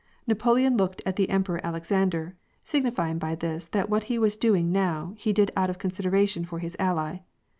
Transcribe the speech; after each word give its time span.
Napoleon 0.25 0.77
looked 0.77 1.03
at 1.05 1.15
the 1.15 1.29
Em 1.29 1.43
peror 1.43 1.61
Alexander, 1.61 2.35
signifying 2.63 3.19
by 3.19 3.35
this 3.35 3.67
that 3.67 3.87
what 3.87 4.05
he 4.05 4.17
was 4.17 4.35
doing 4.35 4.71
now, 4.71 5.13
he 5.15 5.31
did 5.31 5.51
out 5.55 5.69
of 5.69 5.77
consideration 5.77 6.43
for 6.43 6.57
his 6.57 6.75
ally. 6.79 7.19